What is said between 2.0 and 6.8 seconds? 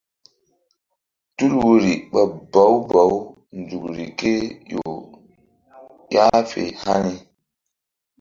ɓa bawu bawu nzukri ké ƴo ƴah fe